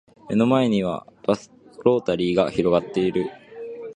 [0.29, 1.51] 目の前にはバス
[1.85, 3.29] ロータリーが広がっている